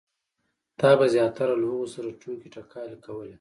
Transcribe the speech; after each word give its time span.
تا 0.79 0.89
به 0.99 1.05
زیاتره 1.13 1.55
له 1.61 1.65
هغو 1.71 1.85
سره 1.95 2.09
ټوکې 2.21 2.47
ټکالې 2.55 2.97
کولې. 3.05 3.29